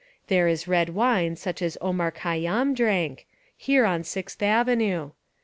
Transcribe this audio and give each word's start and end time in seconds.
There 0.29 0.47
is 0.47 0.67
red 0.67 0.95
wine 0.95 1.35
such 1.35 1.61
as 1.61 1.77
Omar 1.79 2.09
Khayyam 2.11 2.73
drank, 2.73 3.27
here 3.55 3.85
on 3.85 4.03
Sixth 4.03 4.41
Avenue. 4.41 5.11